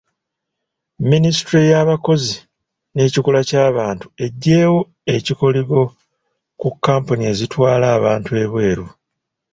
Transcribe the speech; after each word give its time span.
Minisitule 1.09 1.61
y'abakozi 1.71 2.35
n'ekikula 2.93 3.39
kya 3.49 3.65
bantu 3.77 4.05
eggyeewo 4.25 4.79
ekkoligo 5.15 5.81
ku 6.59 6.67
kkampuni 6.73 7.23
ezitwala 7.31 7.85
abantu 7.97 8.31
ebweru. 8.43 8.85